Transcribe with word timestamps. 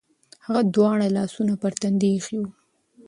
هغه 0.45 0.61
دواړه 0.75 1.05
لاسونه 1.17 1.53
پر 1.61 1.71
تندي 1.81 2.09
ایښي 2.13 2.37
و. 2.41 2.43